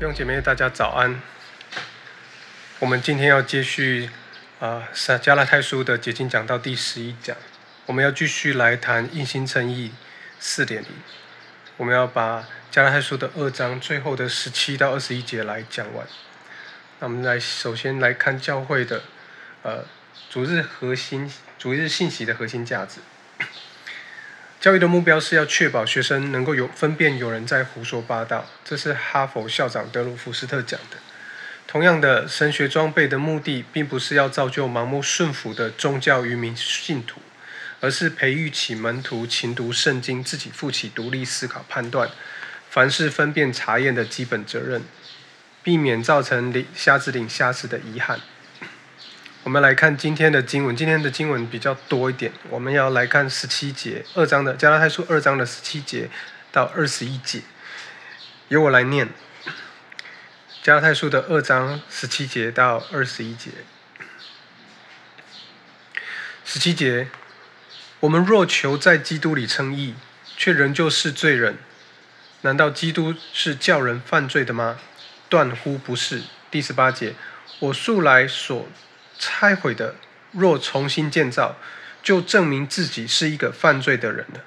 [0.00, 1.20] 弟兄姐妹，大家早安。
[2.78, 4.08] 我们今天要继续
[4.58, 7.36] 啊，撒加拉太书的结晶讲到第十一讲，
[7.84, 9.92] 我们要继续来谈硬心诚意
[10.38, 10.88] 四点零。
[11.76, 16.06] 我们要把加拉太书的二章最后的十七到二十一节来讲完。
[17.00, 19.02] 那我们来首先来看教会的
[19.62, 19.84] 呃
[20.30, 23.00] 主日核心、主日信息的核心价值。
[24.60, 30.98] 教育的目标是要确保学生能够有分辨有人在胡说八道，这是哈佛校长德鲁福斯特讲的。
[31.66, 37.22] 同样的，神学装备的目的并不是要造就盲目顺服的宗教愚民信徒，
[37.80, 42.10] 而是培育起门徒勤读圣经、自己负起独立思考、判断、
[42.68, 44.82] 凡事分辨查验的基本责任，
[45.62, 48.20] 避免造成领瞎子领瞎子的遗憾。
[49.42, 52.30] 我们来看今天的经文，今天的经文比较多一点。
[52.50, 56.10] 我们要来看十七节二章的加拉太书二章的十七节
[56.52, 57.40] 到二十一节，
[58.48, 59.08] 由我来念。
[60.62, 63.50] 加拉太书的二章十七节到二十一节。
[66.44, 67.08] 十七节，
[68.00, 69.94] 我们若求在基督里称义，
[70.36, 71.56] 却仍旧是罪人，
[72.42, 74.78] 难道基督是叫人犯罪的吗？
[75.30, 76.24] 断乎不是。
[76.50, 77.14] 第十八节，
[77.60, 78.68] 我素来所
[79.20, 79.94] 拆毁的，
[80.32, 81.56] 若重新建造，
[82.02, 84.40] 就证明自己是一个犯罪的人了。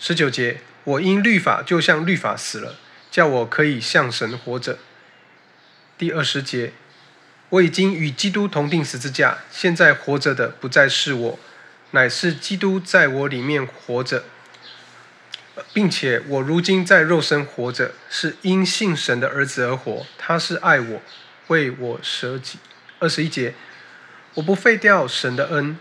[0.00, 2.74] 十九节，我因律法就像律法死了，
[3.10, 4.78] 叫我可以向神活着。
[5.96, 6.72] 第二十节，
[7.50, 11.38] 我已经与基督同定十字架，现在活着的不再是我，
[11.92, 14.24] 乃是基督在我里面活着，
[15.72, 21.02] 并且我如今在肉身活着，是因信神的儿子而活，他是爱我，
[21.46, 22.58] 为我舍己。
[22.98, 23.54] 二十一节。
[24.38, 25.76] 我不废掉神的恩，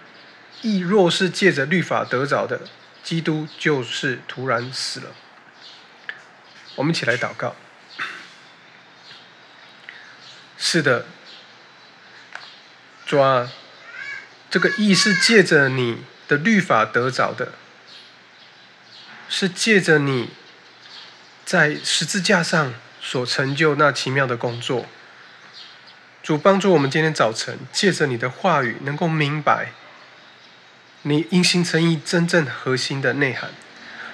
[0.63, 2.61] 亦若是借着律法得着的，
[3.03, 5.11] 基督就是突然死了。
[6.73, 7.55] 我们一起来祷告。
[10.57, 11.05] 是的，
[13.05, 13.51] 主啊，
[14.49, 17.53] 这个义是借着你的律法得着的，
[19.29, 20.31] 是借着你
[21.45, 24.87] 在十字架上所成就那奇妙的工作。
[26.27, 29.71] 主帮助我们今天早晨，借着你的话语，能够明白
[31.03, 33.49] 你因心诚意真正核心的内涵。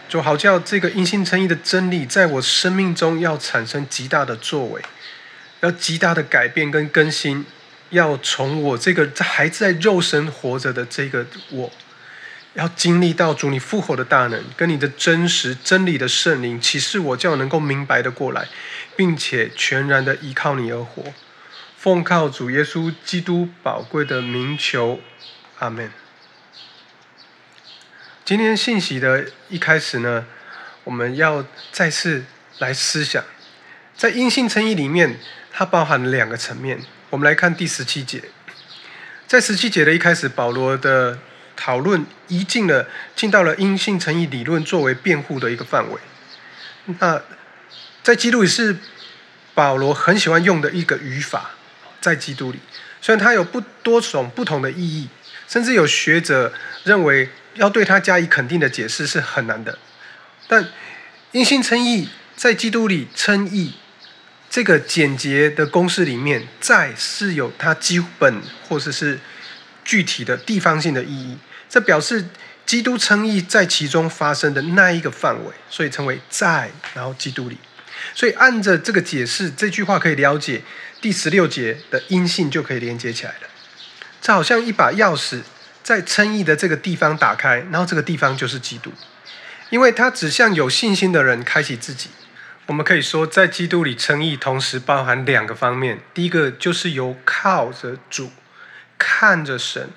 [0.07, 4.83] 主好叫这个因心诚意的真理，在我生命中要产生极大的作为，
[5.61, 7.47] 要极大的改变跟更新，
[7.89, 11.71] 要从我这个还在肉身活着的这个我，
[12.53, 18.47] 要经历到主你复活的大能，跟你的真实真理的圣灵启示我，叫能够明白的过来，
[18.95, 21.11] 并且全然的依靠你而活。
[21.83, 25.01] 奉靠主耶稣基督宝贵的名求，
[25.59, 25.91] 阿门。
[28.23, 30.25] 今天信息的一开始呢，
[30.85, 32.23] 我们要再次
[32.59, 33.21] 来思想，
[33.97, 35.19] 在因信称义里面，
[35.51, 36.79] 它包含两个层面。
[37.09, 38.23] 我们来看第十七节，
[39.27, 41.19] 在十七节的一开始，保罗的
[41.57, 45.99] 讨论一进了进到了因信称义理论作为辩护的一个范围。
[46.85, 47.21] 那
[48.01, 48.77] 在基督里是
[49.53, 51.55] 保罗很喜欢用的一个语法。
[52.03, 52.59] 在基督里，
[53.01, 55.07] 虽然它有不多种不同的意义，
[55.47, 56.51] 甚至有学者
[56.83, 59.79] 认为要对它加以肯定的解释是很难的。
[60.49, 60.67] 但
[61.31, 63.75] 因信称义，在基督里称义
[64.49, 69.21] 这个简洁的公式里面，在是有它基本或者是
[69.85, 71.37] 具体的地方性的意义。
[71.69, 72.25] 这表示
[72.65, 77.57] 基督称义在其中发生的那一个范围，所以称为在，然后基督里。
[78.13, 80.61] 所以按着这个解释，这句话可以了解。
[81.01, 83.47] 第十六节的阴性就可以连接起来了，
[84.21, 85.41] 这好像一把钥匙
[85.83, 88.93] 在称义的这个地方打开，然后这个地方就是基督，
[89.69, 92.09] 因为它指向有信心的人开启自己。
[92.67, 98.31] 我们可以说，在基督里称义，同时包含两个方面：第一个就是由靠着主、
[98.97, 99.89] 看着神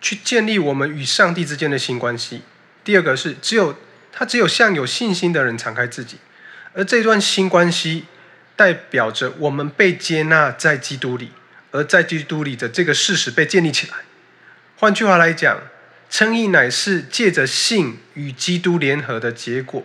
[0.00, 2.38] 去建立我们与上帝之间的新关系；
[2.82, 3.76] 第二个是只有
[4.10, 6.16] 他只有向有信心的人敞开自己，
[6.74, 8.06] 而这段新关系。
[8.54, 11.32] 代表着我们被接纳在基督里，
[11.72, 13.94] 而在基督里的这个事实被建立起来。
[14.76, 15.58] 换句话来讲，
[16.10, 19.84] 称义乃是借着信与基督联合的结果。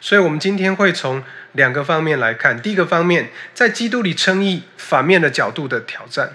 [0.00, 2.60] 所以，我们今天会从两个方面来看。
[2.60, 6.34] 第一个方面，在基督里称义反面的角度的挑战。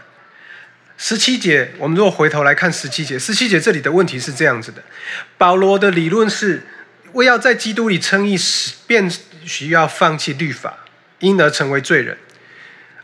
[0.98, 4.84] 十七节，我们如果回头来看十七节，十七节这里的问题是这样子的：
[5.38, 6.64] 保罗的理论是，
[7.14, 8.36] 为要在基督里称义，
[8.88, 9.10] 便
[9.48, 10.80] 需要放弃律法。
[11.20, 12.16] 因而成为罪人，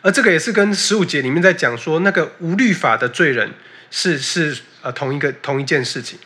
[0.04, 3.51] 而这个也是跟十五节里面在讲说那个无律法的罪人
[3.90, 6.19] 是是呃同一个同一件事情，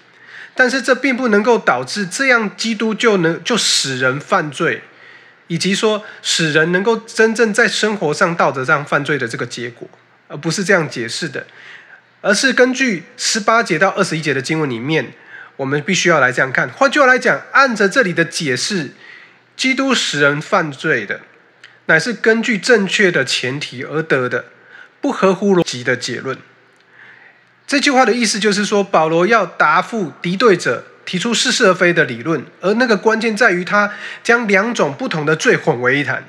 [0.54, 4.82] 但是这并不能够导致这样基督就能就使人犯罪，
[5.48, 9.88] 以及说使人能够真正在生活上、道德上犯罪的这个结果，
[10.28, 11.48] 而不是这样解释的，
[12.20, 15.14] 而是根据十八节到二十一节的经文里面，
[15.56, 16.68] 我们必须要来这样看。
[16.68, 18.92] 换句话来讲，按着这里的解释，
[19.58, 21.20] 基督使人犯罪的，
[21.88, 24.46] 乃是根据正确的前提而得的，
[25.02, 26.38] 不合乎逻辑的结论。
[27.66, 30.86] 这句话的意思就是说，保罗要答复敌对者。
[31.08, 33.94] 提出似是而非的理论，而那个关键在于他
[34.24, 36.26] 将两种不同的罪混为一谈。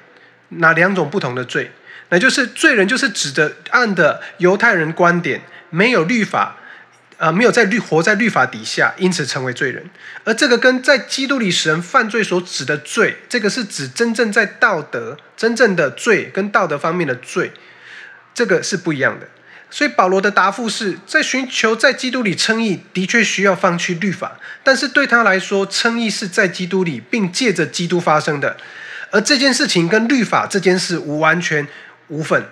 [0.50, 1.72] 哪两种不同的罪？
[2.10, 6.58] 那就是罪人就是指的按的犹太人观点，没有律法，
[7.18, 9.84] 呃，没有在律活在律法底下，因此成为罪人。
[10.24, 17.52] 而这个跟在基督里使人犯罪所指的罪，这个是指真正在道德、真正的罪跟道德方面的罪，
[18.32, 19.26] 这个是不一样的。
[19.70, 28.56] 所以保罗的答复是在寻求在基督里称义，的确需要放弃律法，但是对他来说，称义是在基督里，并借着基督发生的，
[29.10, 31.66] 而这件事情跟律法这件事无完全
[32.06, 32.46] 无分。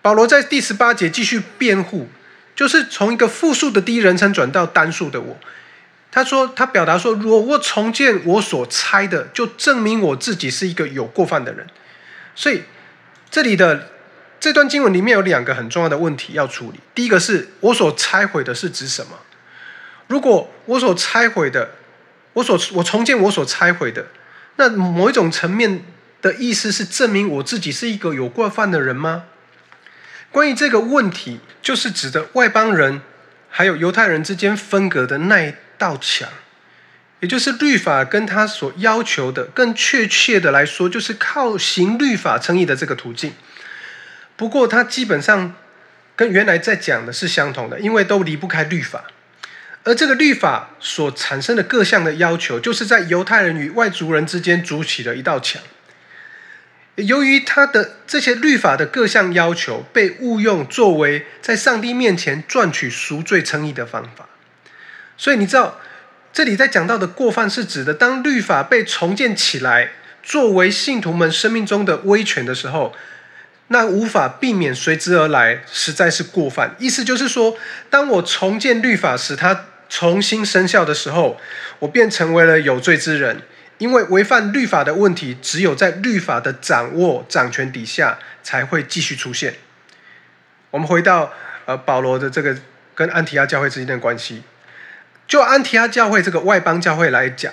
[0.00, 2.08] 保罗在第十八节继续辩护，
[2.54, 5.36] 就是从一个复数的第一人称转到单数的我。
[6.10, 11.66] 他说，他表达说，如果我重建我所猜的，就证明我自己是一个有过犯的人。
[12.34, 12.62] 所以
[13.30, 13.90] 这里的。
[14.40, 16.78] 这段经文里面有两个很重要的问题要处理。
[16.94, 19.12] 第一个是我所拆毁的是指什么？
[20.08, 21.70] 如果我所拆毁的，
[22.34, 24.08] 我所我重建我所拆毁的，
[24.56, 25.86] 那某一种层面
[26.20, 29.24] 的意思是证明我自己是一个有过犯的人吗？
[30.34, 33.02] 关于这个问题，就是指的外邦人
[33.48, 36.28] 还有犹太人之间分隔的那一道墙，
[37.20, 43.32] 也就是律法跟他所要求的，更确切的来说，就是靠行律法称义的这个途径。
[44.34, 45.54] 不过，它基本上
[46.16, 49.04] 跟原来在讲的是相同的，因为都离不开律法。
[49.84, 55.62] 而这个律法所产生的各项的要求，就是在犹太人与外族人之间筑起了一道墙。
[56.96, 64.28] 由于他的这些律法的各项要求被误用作为在上帝面前赚取赎罪称义的方法，
[65.16, 65.80] 所以你知道，
[66.32, 69.90] 这里在讲到的过犯是指的，当律法被重建起来，
[70.22, 72.94] 作为信徒们生命中的威权的时候。
[73.68, 76.76] 那无法避免随之而来，实在是过犯。
[76.78, 77.56] 意思就是说，
[77.88, 81.40] 当我重建律法，使它重新生效的时候，
[81.78, 83.40] 我便成为了有罪之人。
[83.78, 89.54] 因为违反律法的问题，只有在律法的掌握掌权底下才会继续出现。
[90.70, 91.32] 我们回到
[91.66, 92.56] 呃保罗的这个
[92.94, 94.42] 跟安提阿教会之间的关系，
[95.26, 97.52] 就安提阿教会这个外邦教会来讲，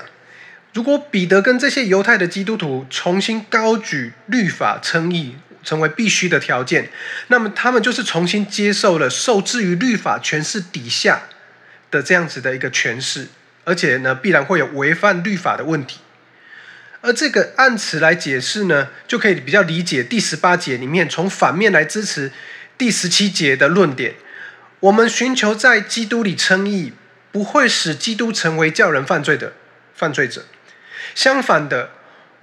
[0.74, 5.38] 如果彼得跟这些犹太的基督徒重新高举律法称义。
[5.64, 6.90] 成为必须的条件，
[7.28, 11.22] 那么他们就是重新接受了受制于律法诠释底下
[11.92, 13.28] 的这样子的一个诠释，
[13.64, 16.00] 而且呢，必然会有违反律法的问题。
[17.02, 22.32] 而这个按词来解释呢，就可以比较理解第十八节里面从反面来支持
[22.78, 24.16] 第十七节的论点。
[24.82, 26.94] 我们寻求在基督里称义，
[27.32, 29.54] 不会使基督成为叫人犯罪的
[29.96, 30.46] 犯罪者，
[31.16, 31.92] 相反的。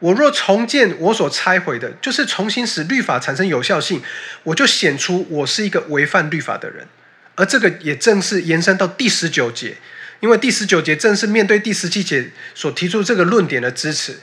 [0.00, 4.00] 我若重建我所拆毁的，就是重新使律法产生有效性，
[4.44, 6.86] 我就显出我是一个违反律法的人。
[7.34, 9.76] 而这个也正是延伸到第十九节，
[10.20, 14.18] 因为第十九节正是面对第十七节所提出这个论点的支持。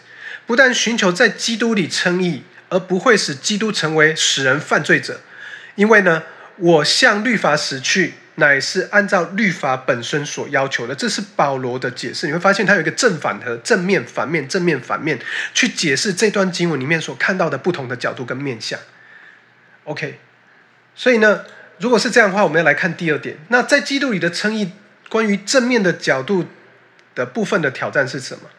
[0.46, 5.22] 不但寻求在基督里称义，而不会使基督成为使人犯罪者，
[5.76, 6.24] 因为呢，
[6.58, 8.16] 我向律法死去。
[8.38, 12.28] 乃是按照律法本身所要求的，这是保罗的解释。
[12.28, 15.18] 你会发现他有一个正反和正面、反面、正面、反面，
[15.54, 18.78] 去解释这段经文里面所看到的不同的角度跟面向。
[19.86, 20.20] OK，
[20.94, 21.46] 所以呢，
[21.80, 23.38] 如果是这样的话，我们要来看第二点。
[23.48, 24.74] 那在基督里的称义，
[25.08, 26.46] 关于正面的角度
[27.16, 28.50] 的部分的挑战是什么？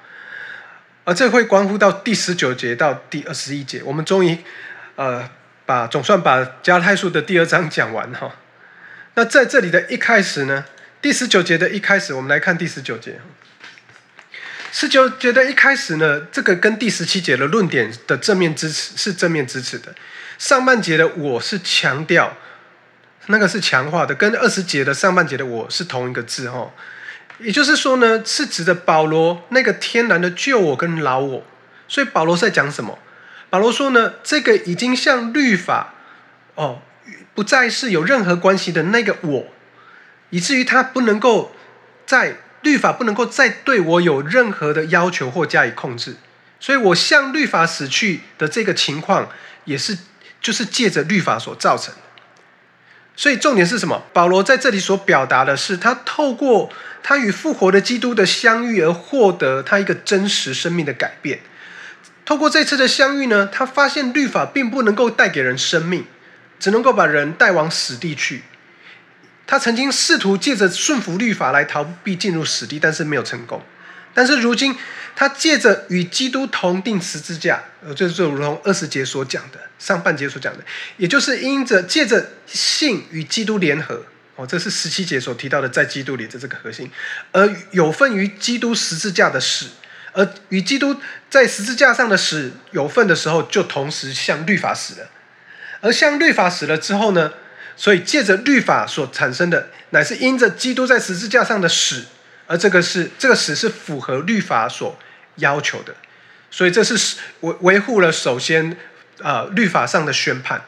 [1.06, 3.80] 而这会关乎到第十九节到第二十一节。
[3.84, 4.36] 我们终于
[4.96, 5.30] 呃，
[5.64, 8.34] 把总算把加太书的第二章讲完哈。
[9.14, 10.64] 那在这里的一开始呢，
[11.00, 13.20] 第十九节的一开始，我们来看第十九节。
[14.72, 19.94] 十九节的一开始呢，这个跟第十七节的论点的正面支持是正面支持的。
[20.38, 22.36] 上半节的我是强调，
[23.26, 26.72] 那个是强化的，跟二十节的上半节的我是同一个字哈。
[27.38, 31.44] 也就是说呢，是指的保罗那个天然的旧我跟老我。
[31.88, 32.98] 所以保罗在讲什么？
[33.50, 35.94] 保罗说呢，这个已经像律法
[36.54, 36.82] 哦。
[37.34, 39.46] 不再是有任何关系的那个我，
[40.30, 41.54] 以至于他不能够
[42.06, 46.16] 在律法不能够再对我有任何的要求或加以控制，
[46.58, 49.28] 所以我向律法死去的这个情况，
[49.66, 49.98] 也是
[50.40, 51.92] 就是借着律法所造成。
[53.16, 54.02] 所以重点是什么？
[54.12, 56.70] 保罗在这里所表达的是，他透过
[57.02, 61.40] 他与复活的基督的相遇而获得他一个真实生命的改变。
[62.26, 66.04] 透过这次的相遇呢，他发现律法并不能够带给人生命，
[66.58, 68.42] 只能够把人带往死地去。
[69.46, 73.62] 他曾经试图借着顺服律法来逃避进入死地，但是没有成功。
[74.16, 74.74] 但是如今，
[75.14, 80.64] 他借着与基督同定十字架，呃，这就如同二十节所讲的，上半节所讲的，
[80.96, 84.02] 也就是因着借着信与基督联合。
[84.36, 86.90] 哦，这是十七节所提到的，在基督里的这个核心，
[87.32, 89.66] 而有份于基督十字架的死，
[90.14, 90.96] 而与基督
[91.28, 95.10] 在十字架上的死有份的时候，就同时向律法死了。
[95.82, 97.32] 而向律法死了之后呢？
[97.78, 102.06] 所以借着律法所产生的，乃是因着基督在十字架上的死，
[102.46, 104.98] 而这个是这个死是符合律法所
[105.36, 105.94] 要求的。
[106.50, 108.76] 所以这是维维护了首先
[109.20, 110.64] 啊律法上的宣判。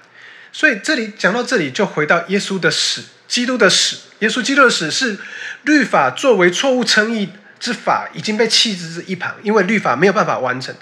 [0.52, 3.04] 所以这里讲到这里，就回到耶稣的死。
[3.28, 5.18] 基督的死，耶稣基督的死是
[5.64, 7.28] 律法作为错误称义
[7.60, 10.74] 之法已经被弃之一旁，因为律法没有办法完成。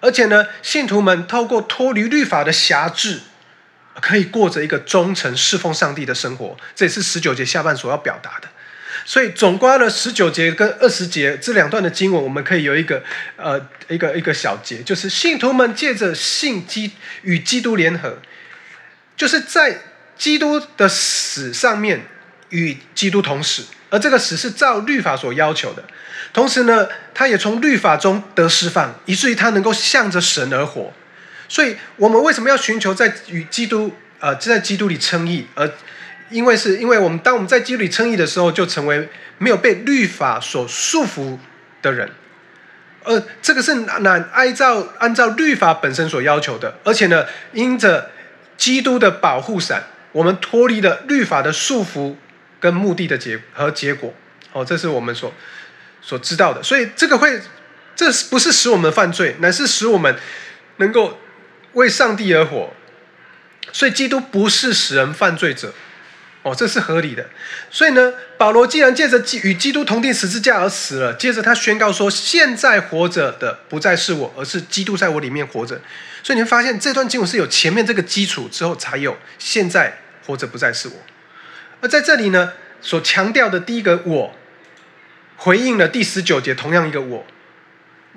[0.00, 3.20] 而且呢，信徒们透过脱离律法的辖制，
[4.00, 6.56] 可以过着一个忠诚侍奉上帝的生活。
[6.74, 8.48] 这也是十九节下半所要表达的。
[9.04, 13.02] 所以总观了十九节跟二十节这两段的经文，我们可以有一个
[13.36, 18.18] 呃一个一个小节，就是信徒们借着信基与基督联合，
[19.16, 19.80] 就是在。
[20.16, 22.06] 基督的死上面
[22.50, 25.82] 与基督同死，而这个死是照律法所要求的。
[26.32, 30.92] 同时呢，他也从律法中得释放，以至于他能够向着神而活。
[31.48, 35.48] 所以，我们为什么要寻求在与基督呃在基督里称义？
[35.56, 35.68] 而
[36.34, 41.38] 因为是因为我们当我们在基督里称义的时候，就成为没有被律法所束缚
[41.80, 42.10] 的人。
[43.04, 48.10] 呃这个是那按照按照律法本身所要求的，而且呢，因着
[48.56, 49.84] 基督的保护伞。
[50.12, 52.14] 我们脱离了律法的束缚
[52.60, 54.14] 跟目的的结和结果，
[54.52, 55.34] 哦，这是我们所
[56.00, 56.62] 所知道的。
[56.62, 57.40] 所以这个会，
[57.96, 60.14] 这不是使我们犯罪，乃是使我们
[60.76, 61.18] 能够
[61.72, 62.72] 为上帝而活。
[63.72, 65.74] 所以基督不是使人犯罪者，
[66.44, 67.26] 哦，这是合理的。
[67.68, 75.80] 所以呢，保罗既然借着与基督同定十字架而死了，接着他宣告说：现在活着的不再是我，而是基督在我里面活着。
[76.22, 79.98] 所以你会发现，这段经文是有前面这个基础之后才有现在。
[80.26, 80.94] 活着不再是我，
[81.82, 84.34] 而在这里呢，所强调的第一个我，
[85.36, 87.26] 回应了第十九节同样一个我，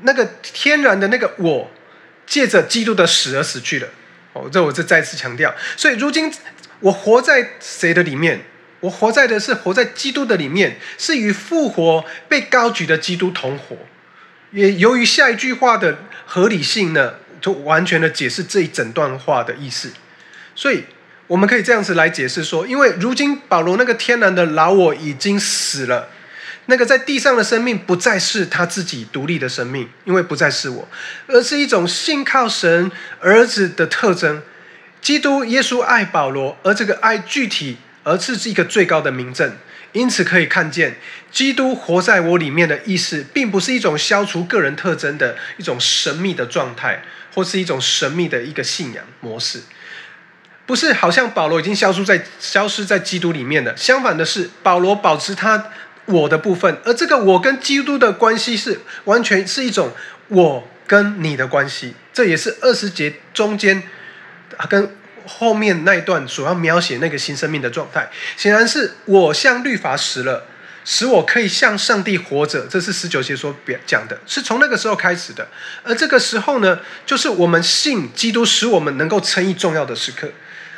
[0.04, 1.70] 那个天然的那个我，
[2.26, 3.90] 借着基督的死而死去了。
[4.32, 5.54] 哦，这我这再次强调。
[5.76, 6.34] 所以如今
[6.80, 8.42] 我活在谁的里面？
[8.80, 13.78] 我活在的是活在基督的里面，是与复活被高举的基督同活。
[14.52, 19.92] 也由于下一句话的合理性呢，就完全的解释这一整段话的意思。
[20.56, 20.84] 所以。
[21.28, 26.08] 我们可以这样子来解释说，因为如今保罗那个天然的老我已经死了，
[26.68, 30.88] 那个在地上的生命不再是他自己独立的生命，因为不再是我，
[31.28, 34.42] 而是一种信靠神儿子的特征。
[35.02, 39.56] 基督耶稣爱保罗，而这个爱具体，而是一个最高的名证。
[39.94, 40.98] 因此可以看见，
[41.32, 47.02] 基督活在我里面的意思，并不是一种消除个人特征的一种神秘的状态，
[47.34, 49.62] 或是一种神秘的一个信仰模式。
[50.66, 53.76] 不是，好像保罗已经消失在消失在基督里面了。
[53.78, 55.72] 相反的是，保罗保持他
[56.06, 59.94] 我的部分，而这个我跟基督的关系是完全是一种
[60.28, 61.96] 我跟你的关系。
[62.12, 63.82] 这也是二十节中间
[64.70, 68.10] 跟后面那一段所要描写那个新生命的状态。
[68.38, 70.46] 显然是我向律法死了，
[70.86, 72.66] 使我可以向上帝活着。
[72.70, 75.48] 这是十九节所表讲的，是从那个时候开始的。
[75.84, 80.30] 而这个时候呢，就是我们信基督，使我们能够称义重要的时刻。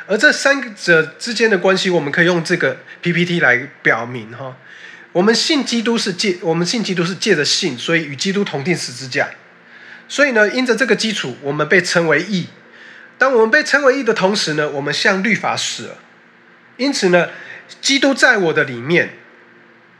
[0.08, 4.56] 而这三者之间的关系，我们可以用这个 PPT 来表明哈。
[5.12, 9.28] 我们信基督是借，我们信基督是借着信，所以与基督同定十字架。
[10.08, 12.48] 所以呢，因着这个基础，我们被称为义。
[13.20, 15.98] 当我们被称为义的同时呢，我们向律法死了。
[16.78, 17.28] 因此呢，
[17.82, 19.10] 基督在我的里面，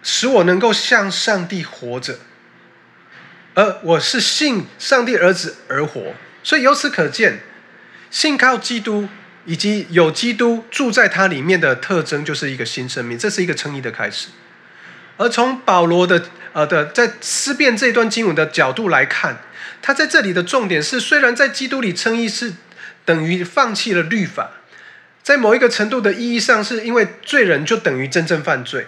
[0.02, 2.20] 使我能够向上帝活着。
[3.52, 6.14] 而我是信上帝儿子而活。
[6.42, 7.40] 所以由此可见，
[8.10, 9.08] 信靠基督。
[9.46, 14.28] 以及有基督住在他里面的特征，就是一个新生命，这是一个称义的开始。
[15.16, 16.22] 而从保罗的
[16.52, 19.38] 呃的在思辨这段经文的角度来看，
[19.80, 22.52] 他在这里的重点是，虽然在基督里称义是
[23.04, 24.50] 等于放弃了律法，
[25.22, 28.86] 在某一个程度的意义上，是因为罪人就等于真正犯罪，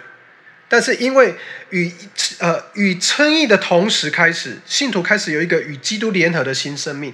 [0.67, 1.35] 但是因为
[1.69, 1.91] 与
[2.39, 7.13] 呃与称义的同时开始，信徒开始有一个与基督联合的新生命。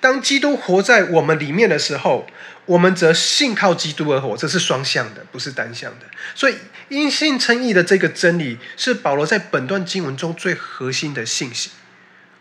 [0.00, 2.28] 当基督活在我们里面的时候，
[2.66, 6.06] 我们则信靠基督而活，这是双向的，不是单向的。
[6.36, 6.56] 所以
[6.88, 11.70] 因信称义的这个真理，是保罗在本段经文中最核心的信息。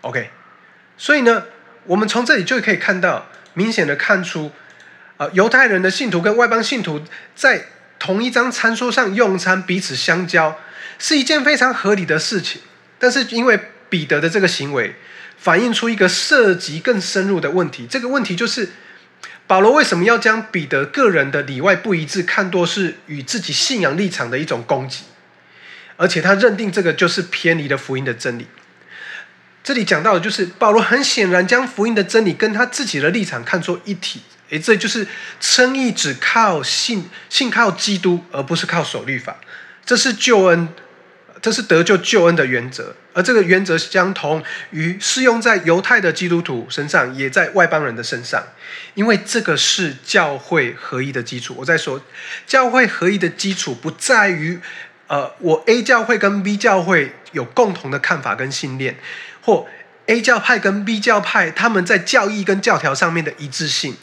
[0.01, 0.29] OK，
[0.97, 1.45] 所以呢，
[1.85, 3.27] 我们从这里就可以看到，
[3.57, 4.51] 明显的看出，
[5.17, 7.01] 啊，犹太人的信徒跟外邦信徒
[7.35, 7.65] 在
[7.97, 10.59] 同一张餐桌上用餐，彼此相交，
[10.99, 12.61] 是一件非常合理的事情。
[12.99, 13.59] 但是因为
[13.89, 14.93] 彼得的这个行为，
[15.39, 17.87] 反映出一个涉及更深入的问题。
[17.89, 18.69] 这个问题就是，
[19.47, 25.05] 保罗为什么要将彼得个人的里外不一致看作是与自己信仰立场的一种攻击？
[25.95, 28.45] 而且他认定这个就是偏离了福音的真理。
[29.67, 34.21] 这里讲到的就是保罗很显然将福音的真理跟他自己的立场看作一体。
[34.49, 35.05] 诶，这就是
[35.41, 39.35] 称义只靠信，信靠基督，而不是靠守律法。
[39.85, 40.69] 这是救恩，
[41.41, 42.95] 这是得救救恩的原则。
[43.11, 48.41] 而这个原则相同于适用在犹太的基督徒身上，也在外邦人的身上，
[48.93, 51.53] 因为这个是教会合一的基础。
[51.57, 52.01] 我在说，
[52.45, 54.61] 教会合一的基础不在于。
[55.09, 58.97] 呃，我 A 教会跟 B 教会有共同的看法跟信念，
[59.47, 59.65] 或
[60.07, 63.95] A 教派跟 B 教派他们在教义跟教条上面的一致性，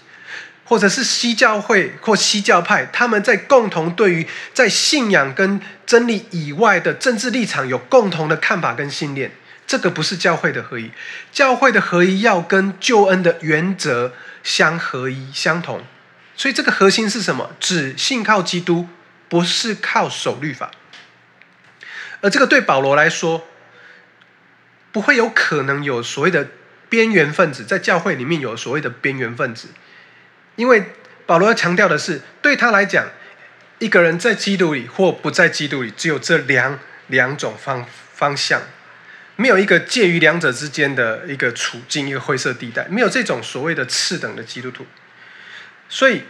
[0.64, 9.32] 或者是 C 教会或 C 教派他们在共同对于在信仰跟真理以外的政治立场有共同的看法跟信念，
[9.66, 10.90] 这个不是教会的合一。
[11.30, 15.84] 教会的合一要跟救恩的原则相合一相同，
[16.34, 17.50] 所以这个核心是什么？
[17.60, 18.88] 只信靠基督，
[19.28, 20.70] 不是靠守律法。
[22.22, 23.46] 而这个对保罗来说，
[24.94, 26.46] 不会有可能有所谓的
[26.88, 29.66] 边缘分子在教会里面有所谓的边缘分子，
[30.54, 30.92] 因为
[31.26, 33.08] 保罗要强调的是，对他来讲，
[33.80, 38.62] 一个人在基督里或不在基督里，只有这两两种方方向，
[39.34, 44.86] 没有一个介于两者之间的一个处境，一个灰色地带，没有这种所谓的次等的基督徒，
[45.88, 46.22] 所以。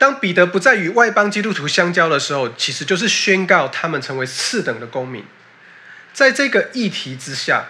[0.00, 5.22] 当彼得不再与外邦基督徒相交的时候，其实就是宣告他们成为次等的公民。
[6.14, 7.66] 在这个议题之下，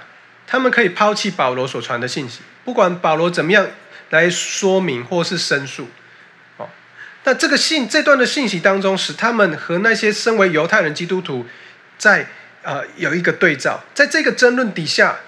[0.51, 3.69] 他们可以抛弃保罗所传的信息，不管保罗怎么样
[4.09, 5.89] 来说明或是申诉。
[6.57, 6.69] 哦，
[7.23, 11.47] 那这个信这段的信息当中，使他们和那些身为犹太人基督徒
[11.99, 12.27] 在
[12.63, 13.85] 呃有一个对照。
[13.95, 15.21] 在这个争论底下，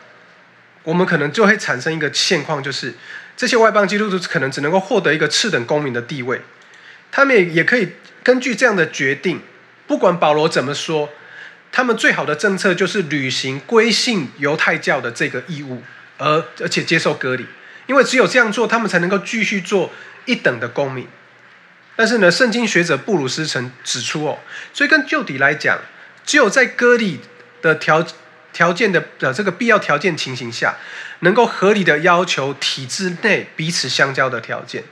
[0.83, 2.93] 我们可能就会产生一个现况，就是
[3.37, 6.41] 这些外邦基督徒可能只能够获得一个次等公民的地位。
[7.13, 7.93] 他们也也可以
[8.25, 9.41] 根据这样的决定，
[9.87, 11.09] 不管保罗怎么说，
[11.73, 15.83] 他们最好的政策就是履行归信犹太教的这个义务，
[16.19, 17.47] 而而且接受割礼，
[17.87, 19.91] 因为只有这样做，他们才能够继续做
[20.27, 21.09] 一等的公民。
[21.97, 24.39] 但是呢，圣经学者布鲁斯曾指出哦，
[24.75, 25.79] 所以跟旧底来讲，
[26.27, 27.21] 只有在割礼
[27.63, 28.07] 的条
[28.53, 30.77] 条件的呃这个必要条件情形下，
[31.21, 34.85] 能够合理的要求体制内彼此相交的条件。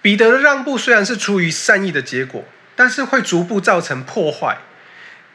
[0.00, 2.44] 彼得的让步虽然是出于善意的结果，
[2.76, 4.58] 但是会逐步造成破坏。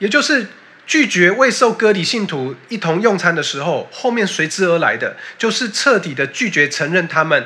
[0.04, 0.46] 也就是
[0.86, 7.46] 拒绝未受割礼信徒一同用餐的时候，后面随之而来的就是彻底的拒绝承认他们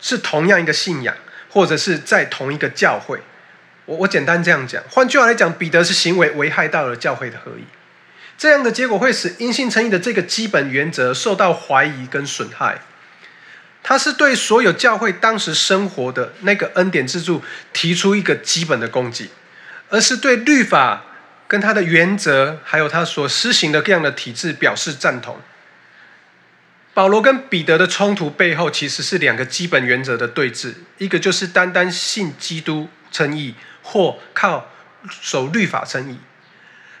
[0.00, 1.14] 是同样一个信仰，
[1.48, 3.20] 或者是在同一个教会。
[3.84, 7.62] 我我简单这样讲，换句话来讲，彼得是行为危害到了教会的合一，
[8.36, 12.80] 这样的结果会使因信称义的这个基本原则受到怀疑跟损害。
[13.84, 17.40] 他是对所有教会当时生活的那个恩典之柱
[17.72, 19.30] 提出一个基本的攻击，
[19.90, 21.04] 而是对律法
[21.54, 25.38] 跟他的原则，还有他所施行的各样的体制表示赞同。
[26.92, 34.68] 保罗跟彼得的冲突背后其实是两个基本原则的对峙，一个就是单单信基督称义，或靠
[35.08, 36.18] 守律法称义，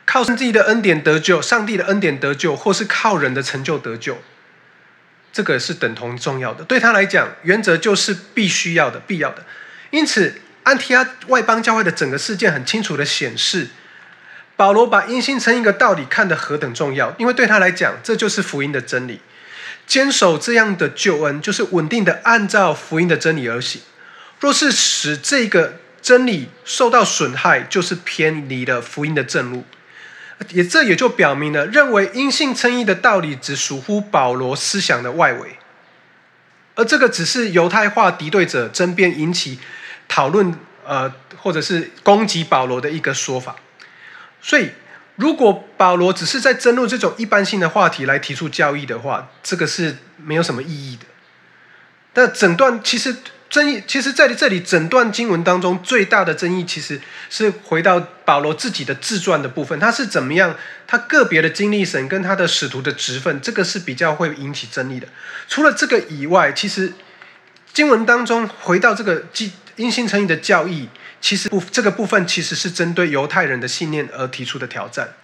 [0.06, 4.18] 靠自己的恩典得救，上帝的恩典得救，或是靠人的成就得救。
[5.32, 9.44] 这个是等同重要的，对他来讲，原则就是必须要的、必要的。
[9.90, 13.70] 因此，安提阿外邦教会的整个事件很清楚的显示，
[14.56, 17.14] 保罗把因信称义的道理看得何等重要。
[17.18, 19.20] 因为对他来讲，这就是福音的真理。
[19.86, 23.82] 坚守这样的救恩，就是稳定的按照福音的真理而行。
[24.40, 29.64] 若是使这个真理受到损害，就是偏离了福音的正路。
[30.50, 35.58] 也这也就表明了，认为因信称义的道理只属乎保罗思想的外围，
[36.74, 39.58] 而这个只是犹太化敌对者争辩引起
[40.08, 40.52] 讨论，
[40.84, 43.56] 呃，或者是攻击保罗的一个说法。
[44.44, 44.70] 所以，
[45.16, 51.06] 如果保罗只是在争论这种一般性的话题来提出教义的话，这个是没有什么意义的。
[52.12, 53.16] 但整段其实。
[53.50, 60.56] 争议其实在这里整段经文当中最大的争议，其实是回到保罗自己的自传的部分，他是怎么样，
[60.88, 65.06] 他个别的经历神跟他的使徒的职分，这个是比较会引起争议的。
[65.46, 66.94] 除了这个以外，其实
[67.72, 70.88] 经文当中回到这个基因信成义的教义，
[71.24, 75.14] 其实不这个部分其实是针对犹太人的信念而提出的挑战。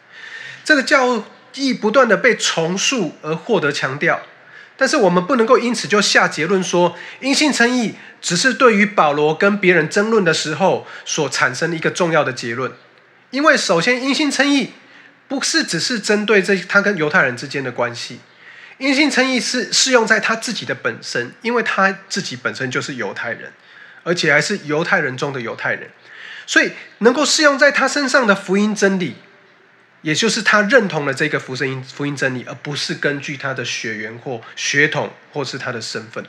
[0.64, 4.22] 这个教义不断的被重塑而获得强调。
[4.78, 12.72] 但是我们不能够因此就下结论说，因信称义只是对于保罗跟别人争论的时候所产生的一个重要的结论。
[13.28, 14.72] 因为首先，因信称义
[15.28, 18.20] 不是只是针对这他跟犹太人之间的关系，
[18.78, 23.52] 因信称义是适用在他自己的本身，因为他自己本身就是犹太人，
[24.02, 25.90] 而且还是犹太人中的犹太人，
[26.46, 29.16] 所以能够适用在他身上的福音真理。
[30.02, 36.24] 也就是他认同了这个福音福音真理，而不是根据他的血缘或血统或是他的身份。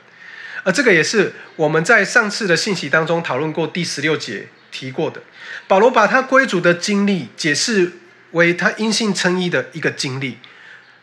[0.64, 5.22] 而这个也是我们在上次的信息当中讨论过第十六节提过的。
[5.70, 7.94] 保罗把他归主的经历解释
[8.32, 10.38] 为他因信称义的一个经历，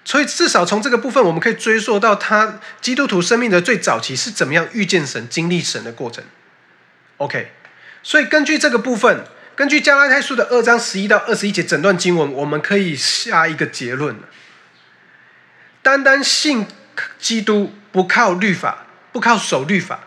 [0.04, 6.22] 所以至少从这个部分我们可以追溯到他基督徒生命的最早期是怎么样遇见神、经历神的过程。
[7.18, 7.52] OK，
[8.02, 9.24] 所以根据这个部分。
[9.54, 14.14] 根据加拉太书的二章十一到二十一节整段经文，我们可以下一个结论
[15.82, 16.64] 单单信
[17.18, 20.06] 基督，不靠律法，不靠守律法，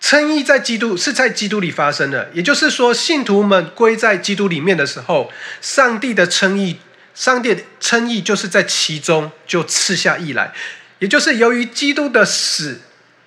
[0.00, 2.28] 称义在基督是在基督里发生的。
[2.34, 5.32] 也就是说，信徒们归在基督里面的时候，
[5.62, 6.78] 上帝的称义，
[7.14, 10.52] 上帝的称义就是在其中就赐下义来。
[10.98, 12.82] 也就是由于基督的死，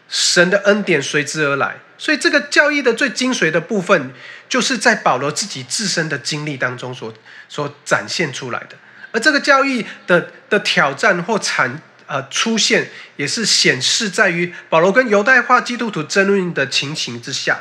[0.10, 1.78] 神的恩典随之而来。
[1.98, 4.13] 所以，这个教义的最精髓的部分，
[4.48, 7.13] 就是在保罗自己自身的经历当中所
[7.50, 8.78] 所展现出来的。
[9.12, 17.60] 而这个教义的的挑战或产呃出现，也是显示在于保罗跟犹太化基督徒争论的情形之下，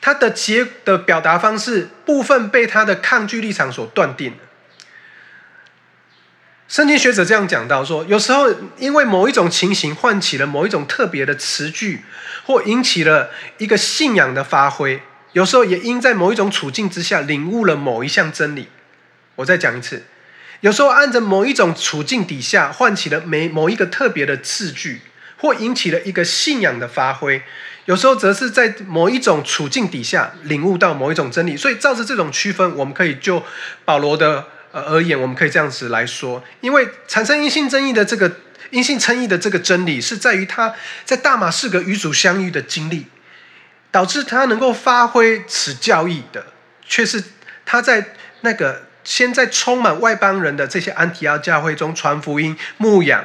[0.00, 4.32] 他的结的表达方式部分被他的抗拒立场所断定。
[6.68, 12.02] 圣经学者这样讲到说，有时候因为某一种情形唤起了某一种特别的词句，
[12.44, 14.98] 或引起了一个信仰的发挥；
[15.32, 18.68] 有时候也因在某一种处境之下领悟了某一项真理。
[19.36, 20.06] 我再讲一次，
[20.60, 25.02] 有时候按着某一种处境底下唤起了每某一个特别的字句，
[25.36, 27.42] 或引起了一个信仰的发挥；
[27.84, 31.56] 有时候则是在某一种处境底下领悟到某一种真理。
[31.56, 33.44] 所以，照着这种区分，我们可以就
[33.84, 34.46] 保罗的。
[34.82, 38.30] 而言，我们可以这样子来说，因为产生阴性争议的这个
[38.70, 43.06] 阴性争议的这个真理，是在于他在大马士革与主相遇的经历，
[43.90, 46.46] 导致他能够发挥此教义的，
[46.86, 47.24] 却是
[47.64, 53.24] 他在那个先在充满外邦人的这些安提阿教会中传福音、牧养，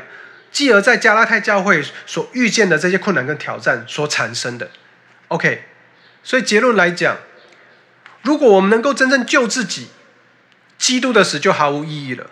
[0.53, 4.69] 继而在加拉太教会所遇见的这些困难跟挑战所产生的。
[5.27, 5.65] OK，
[6.23, 7.17] 所以结论来讲，
[8.21, 9.89] 如果我们能够真正救自己。
[10.81, 12.31] 基督的死就毫无意义了。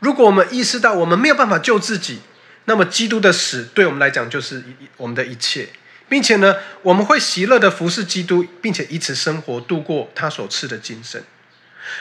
[0.00, 2.22] 如果我们意识到我们没有办法救自己，
[2.64, 5.68] 那么基督的死对我们来讲就是一我们的一切，
[6.08, 11.22] 并且呢，我们会喜乐的服侍基督，并且以此生活度过他所赐的今生。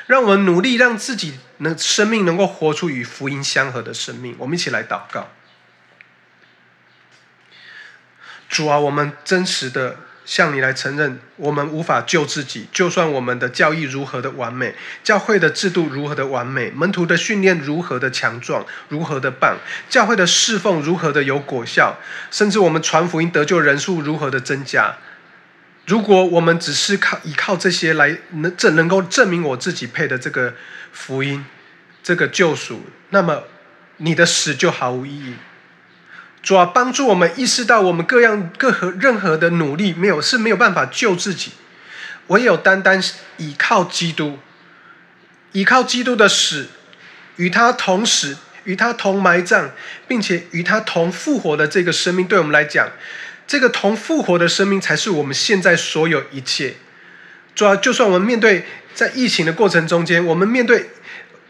[0.08, 4.36] 让我们努力让自己能生命能够活出与福音相合的生命。
[4.39, 5.29] 我们一起来祷告：
[8.49, 9.97] 主啊，我们真实的。
[10.26, 12.68] 向你来承认，我们无法救自己。
[12.72, 19.58] 就算我们的教义如何的完美，教会的制度如何的完美，门徒的训练如何的强壮，如何的棒，
[19.90, 21.98] 教会的侍奉如何的有果效，
[22.32, 24.98] 甚至我们传福音得救人数如何的增加。
[25.86, 30.54] 如果我们只是靠依靠这些来能证能够证明我自己配的这个
[30.94, 31.46] 福音，
[32.02, 33.44] 这个救赎，那么
[33.98, 35.34] 你的死就毫无意义。
[36.43, 41.53] 主要帮助我们意识到，我们各样各和任何的努力没有是没有办法救自己，
[42.27, 43.01] 唯有单单
[43.38, 44.38] 倚靠基督，
[45.53, 46.67] 倚靠基督的死，
[47.38, 49.69] 与他同死，与他同埋葬，
[50.06, 52.89] 并且与他同复活的这个生命，对我们来讲，
[53.47, 56.75] 这个同复活的生命才是我们现在所有一切。
[57.56, 60.89] 主要就算我们面对在疫情的过程中间，我们面对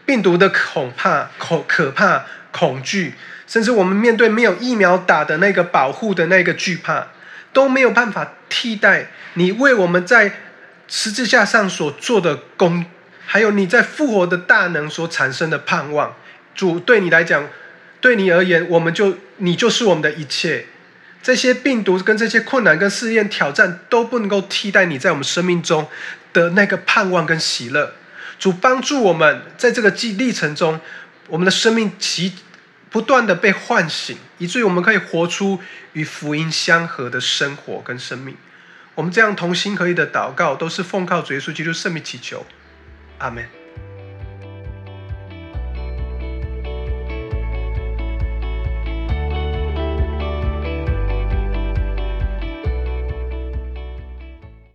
[0.06, 3.14] 病毒的恐怕、恐可怕、恐惧。
[3.46, 7.08] 甚至我们面对没有疫苗打的那个保护的那个惧怕，
[7.52, 10.32] 都没有办法替代你为我们在
[10.88, 12.84] 十字架上所做的功，
[13.26, 16.14] 还有你在复活的大能所产生的盼望。
[16.54, 17.46] 主对你来讲，
[18.00, 20.66] 对你而言，我们就你就是我们的一切。
[21.22, 25.86] 这些病毒跟这些困难跟试验挑战都不能够替代你在我们生命中
[26.32, 27.94] 的那个盼望跟喜乐。
[28.38, 30.80] 主帮助我们在这个历历程中，
[31.28, 32.32] 我们的生命其。
[32.94, 35.58] 不断的被唤醒，以至于我们可以活出
[35.94, 38.36] 与福音相合的生活跟生命。
[38.94, 42.46] 我们这样同心合意的祷告，都是奉靠主耶稣基督圣名祈求，
[43.18, 43.63] 阿门。